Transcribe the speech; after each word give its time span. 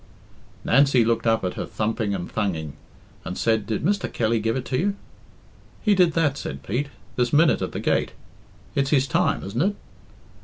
Nancy 0.65 1.05
looked 1.05 1.27
up 1.27 1.43
at 1.43 1.53
her 1.53 1.65
thumping 1.67 2.15
and 2.15 2.27
thunging, 2.27 2.73
and 3.23 3.37
said, 3.37 3.67
"Did 3.67 3.83
Mr. 3.83 4.11
Kelly 4.11 4.39
give 4.39 4.55
it 4.55 4.71
you?" 4.71 4.95
"He 5.83 5.93
did 5.93 6.13
that," 6.13 6.39
said 6.39 6.63
Pete, 6.63 6.87
"this 7.17 7.31
minute 7.31 7.61
at 7.61 7.71
the 7.71 7.79
gate. 7.79 8.13
It's 8.73 8.89
his 8.89 9.05
time, 9.05 9.43
isn't 9.43 9.61
it?" 9.61 9.75